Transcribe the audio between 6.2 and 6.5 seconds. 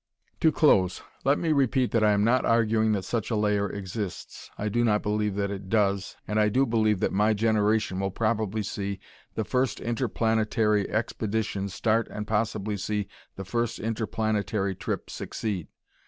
and I